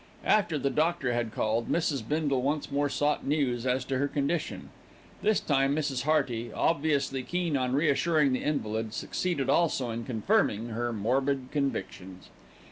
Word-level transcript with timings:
After 0.25 0.57
the 0.57 0.71
doctor 0.71 1.13
had 1.13 1.31
called, 1.31 1.69
Mrs. 1.69 2.01
Bindle 2.01 2.41
once 2.41 2.71
more 2.71 2.89
sought 2.89 3.23
news 3.23 3.67
as 3.67 3.85
to 3.85 3.99
her 3.99 4.07
condition. 4.07 4.69
This 5.21 5.39
time 5.39 5.75
Mrs. 5.75 6.05
Hearty, 6.05 6.51
obviously 6.51 7.21
keen 7.21 7.55
on 7.55 7.73
reassuring 7.75 8.33
the 8.33 8.41
invalid, 8.43 8.95
succeeded 8.95 9.47
also 9.47 9.91
in 9.91 10.03
confirming 10.03 10.69
her 10.69 10.91
morbid 10.91 11.49
convictions. 11.51 12.29